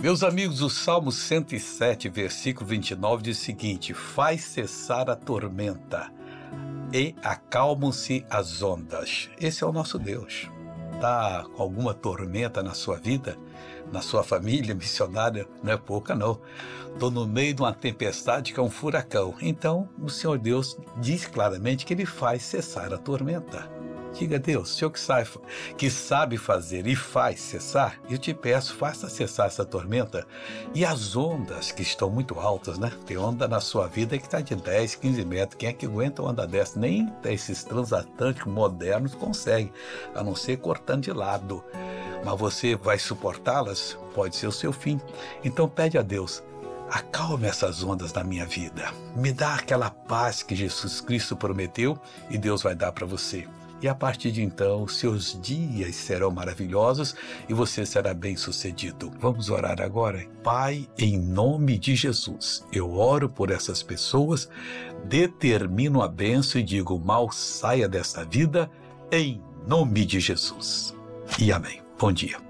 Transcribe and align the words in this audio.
Meus 0.00 0.22
amigos, 0.22 0.62
o 0.62 0.70
Salmo 0.70 1.12
107, 1.12 2.08
versículo 2.08 2.66
29 2.66 3.22
diz 3.22 3.38
o 3.38 3.44
seguinte: 3.44 3.92
Faz 3.92 4.40
cessar 4.40 5.10
a 5.10 5.14
tormenta 5.14 6.10
e 6.90 7.14
acalmam-se 7.22 8.24
as 8.30 8.62
ondas. 8.62 9.28
Esse 9.38 9.62
é 9.62 9.66
o 9.66 9.72
nosso 9.72 9.98
Deus. 9.98 10.48
Está 10.94 11.44
com 11.54 11.62
alguma 11.62 11.92
tormenta 11.92 12.62
na 12.62 12.72
sua 12.72 12.96
vida, 12.96 13.36
na 13.92 14.00
sua 14.00 14.22
família 14.22 14.74
missionária? 14.74 15.46
Não 15.62 15.74
é 15.74 15.76
pouca, 15.76 16.14
não. 16.14 16.40
Estou 16.94 17.10
no 17.10 17.26
meio 17.26 17.52
de 17.52 17.60
uma 17.60 17.74
tempestade 17.74 18.54
que 18.54 18.58
é 18.58 18.62
um 18.62 18.70
furacão. 18.70 19.34
Então, 19.42 19.86
o 19.98 20.08
Senhor 20.08 20.38
Deus 20.38 20.78
diz 20.96 21.26
claramente 21.26 21.84
que 21.84 21.92
ele 21.92 22.06
faz 22.06 22.40
cessar 22.40 22.90
a 22.94 22.96
tormenta. 22.96 23.79
Diga 24.12 24.36
a 24.36 24.38
Deus, 24.38 24.76
Senhor 24.76 24.90
que 24.90 25.00
que 25.78 25.88
sabe 25.88 26.36
fazer 26.36 26.86
e 26.86 26.96
faz 26.96 27.40
cessar, 27.40 27.98
eu 28.08 28.18
te 28.18 28.34
peço, 28.34 28.74
faça 28.74 29.08
cessar 29.08 29.46
essa 29.46 29.64
tormenta 29.64 30.26
e 30.74 30.84
as 30.84 31.14
ondas 31.14 31.70
que 31.70 31.82
estão 31.82 32.10
muito 32.10 32.38
altas, 32.38 32.76
né? 32.76 32.92
Tem 33.06 33.16
onda 33.16 33.46
na 33.46 33.60
sua 33.60 33.86
vida 33.86 34.18
que 34.18 34.24
está 34.24 34.40
de 34.40 34.56
10, 34.56 34.96
15 34.96 35.24
metros. 35.24 35.56
Quem 35.56 35.68
é 35.68 35.72
que 35.72 35.86
aguenta 35.86 36.22
onda 36.22 36.46
dessa? 36.46 36.78
Nem 36.78 37.10
esses 37.24 37.62
transatlânticos 37.62 38.52
modernos 38.52 39.14
conseguem, 39.14 39.72
a 40.14 40.22
não 40.22 40.34
ser 40.34 40.58
cortando 40.58 41.04
de 41.04 41.12
lado. 41.12 41.64
Mas 42.24 42.38
você 42.38 42.74
vai 42.74 42.98
suportá-las? 42.98 43.96
Pode 44.14 44.36
ser 44.36 44.48
o 44.48 44.52
seu 44.52 44.72
fim. 44.72 45.00
Então 45.44 45.68
pede 45.68 45.96
a 45.96 46.02
Deus, 46.02 46.42
acalme 46.90 47.46
essas 47.46 47.82
ondas 47.82 48.12
na 48.12 48.24
minha 48.24 48.44
vida. 48.44 48.92
Me 49.14 49.32
dá 49.32 49.54
aquela 49.54 49.88
paz 49.88 50.42
que 50.42 50.56
Jesus 50.56 51.00
Cristo 51.00 51.36
prometeu 51.36 51.98
e 52.28 52.36
Deus 52.36 52.62
vai 52.62 52.74
dar 52.74 52.92
para 52.92 53.06
você 53.06 53.46
e 53.82 53.88
a 53.88 53.94
partir 53.94 54.30
de 54.30 54.42
então 54.42 54.86
seus 54.86 55.38
dias 55.40 55.96
serão 55.96 56.30
maravilhosos 56.30 57.14
e 57.48 57.54
você 57.54 57.84
será 57.86 58.12
bem-sucedido. 58.12 59.10
Vamos 59.18 59.50
orar 59.50 59.80
agora? 59.80 60.26
Pai, 60.42 60.88
em 60.98 61.18
nome 61.18 61.78
de 61.78 61.94
Jesus, 61.94 62.64
eu 62.72 62.94
oro 62.94 63.28
por 63.28 63.50
essas 63.50 63.82
pessoas, 63.82 64.48
determino 65.04 66.02
a 66.02 66.08
benção 66.08 66.60
e 66.60 66.64
digo: 66.64 66.98
mal 66.98 67.30
saia 67.30 67.88
desta 67.88 68.24
vida, 68.24 68.70
em 69.10 69.42
nome 69.66 70.04
de 70.04 70.20
Jesus. 70.20 70.94
E 71.38 71.52
amém. 71.52 71.82
Bom 71.98 72.12
dia. 72.12 72.49